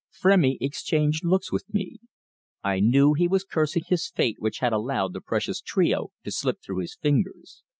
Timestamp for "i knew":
2.63-3.13